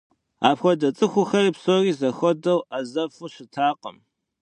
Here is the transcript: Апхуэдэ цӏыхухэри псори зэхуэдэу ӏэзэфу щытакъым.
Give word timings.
Апхуэдэ 0.49 0.89
цӏыхухэри 0.97 1.51
псори 1.55 1.91
зэхуэдэу 1.99 2.59
ӏэзэфу 2.67 3.31
щытакъым. 3.33 3.97